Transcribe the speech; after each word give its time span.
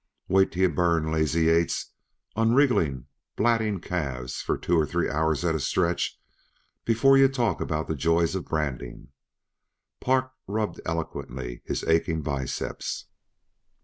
"Wait 0.27 0.51
'till 0.51 0.63
yuh 0.63 0.69
burn 0.75 1.11
Lazy 1.11 1.47
Eights 1.49 1.91
on 2.35 2.55
wriggling, 2.55 3.05
blatting 3.35 3.79
calves 3.79 4.41
for 4.41 4.57
two 4.57 4.75
or 4.75 4.83
three 4.87 5.07
hours 5.07 5.45
at 5.45 5.53
a 5.53 5.59
stretch 5.59 6.19
before 6.85 7.19
yuh 7.19 7.27
talk 7.27 7.61
about 7.61 7.87
the 7.87 7.93
joys 7.93 8.35
uh 8.35 8.39
branding." 8.39 9.09
Park 9.99 10.31
rubbed 10.47 10.81
eloquently 10.87 11.61
his 11.65 11.83
aching 11.83 12.23
biceps. 12.23 13.09